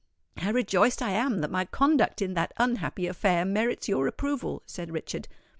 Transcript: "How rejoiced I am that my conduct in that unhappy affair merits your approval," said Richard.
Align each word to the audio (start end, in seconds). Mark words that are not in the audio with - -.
"How 0.37 0.51
rejoiced 0.51 1.03
I 1.03 1.11
am 1.11 1.41
that 1.41 1.51
my 1.51 1.63
conduct 1.63 2.23
in 2.23 2.33
that 2.33 2.55
unhappy 2.57 3.05
affair 3.05 3.45
merits 3.45 3.87
your 3.87 4.07
approval," 4.07 4.63
said 4.65 4.89
Richard. 4.89 5.27